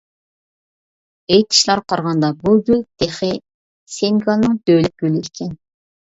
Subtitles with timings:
[1.35, 3.31] ئېيتىشلارغا قارىغاندا، بۇ گۈل تېخى
[3.99, 5.55] سېنېگالنىڭ دۆلەت گۈلى ئىكەن!